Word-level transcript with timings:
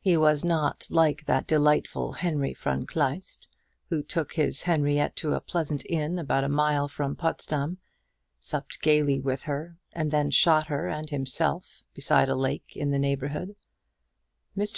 He 0.00 0.16
was 0.16 0.44
not 0.44 0.88
like 0.90 1.24
that 1.26 1.46
delightful 1.46 2.14
Henry 2.14 2.52
von 2.52 2.84
Kleist, 2.84 3.46
who 3.90 4.02
took 4.02 4.32
his 4.32 4.64
Henriette 4.64 5.14
to 5.18 5.34
a 5.34 5.40
pleasant 5.40 5.84
inn 5.88 6.18
about 6.18 6.42
a 6.42 6.48
mile 6.48 6.88
from 6.88 7.14
Potsdam, 7.14 7.78
supped 8.40 8.82
gaily 8.82 9.20
with 9.20 9.44
her, 9.44 9.76
and 9.92 10.10
then 10.10 10.32
shot 10.32 10.66
her 10.66 10.88
and 10.88 11.10
himself 11.10 11.84
beside 11.94 12.28
a 12.28 12.34
lake 12.34 12.72
in 12.76 12.90
the 12.90 12.98
neighbourhood. 12.98 13.54
Mr. 14.56 14.70